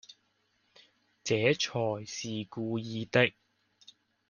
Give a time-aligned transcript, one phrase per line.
[1.23, 3.33] 這才是故意的